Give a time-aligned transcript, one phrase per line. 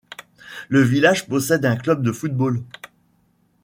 [0.67, 2.63] Le village possède un club de football.